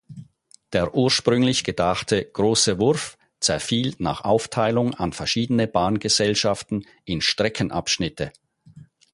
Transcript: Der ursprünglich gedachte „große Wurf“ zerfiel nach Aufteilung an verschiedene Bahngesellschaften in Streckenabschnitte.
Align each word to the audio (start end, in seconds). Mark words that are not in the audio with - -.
Der 0.73 0.95
ursprünglich 0.95 1.63
gedachte 1.63 2.25
„große 2.25 2.79
Wurf“ 2.79 3.19
zerfiel 3.39 3.93
nach 3.99 4.23
Aufteilung 4.23 4.95
an 4.95 5.13
verschiedene 5.13 5.67
Bahngesellschaften 5.67 6.87
in 7.05 7.21
Streckenabschnitte. 7.21 8.33